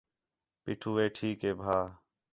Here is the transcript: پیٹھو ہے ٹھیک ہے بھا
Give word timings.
پیٹھو 0.63 0.91
ہے 0.99 1.07
ٹھیک 1.15 1.37
ہے 1.45 1.53
بھا 1.61 1.77